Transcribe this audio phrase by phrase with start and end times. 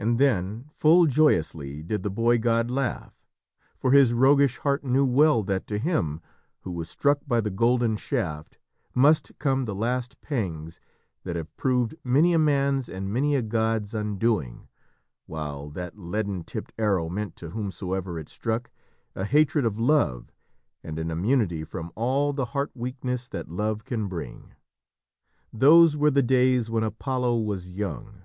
[0.00, 3.14] And then, full joyously did the boy god laugh,
[3.76, 6.20] for his roguish heart knew well that to him
[6.62, 8.58] who was struck by the golden shaft
[8.96, 10.80] must come the last pangs
[11.22, 14.66] that have proved many a man's and many a god's undoing,
[15.26, 18.72] while that leaden tipped arrow meant to whomsoever it struck,
[19.14, 20.32] a hatred of Love
[20.82, 24.54] and an immunity from all the heart weakness that Love can bring.
[25.52, 28.22] Those were the days when Apollo was young.